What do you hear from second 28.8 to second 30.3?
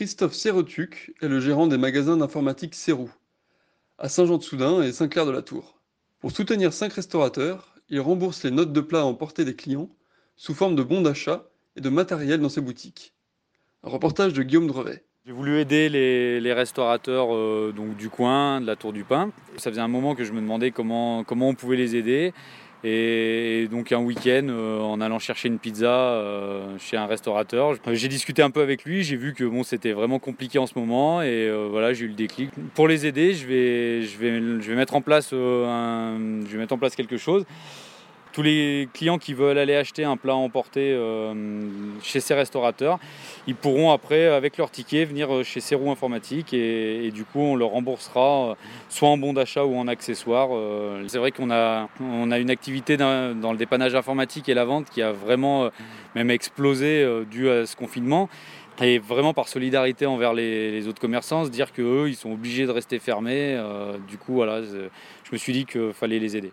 lui, j'ai vu que bon, c'était vraiment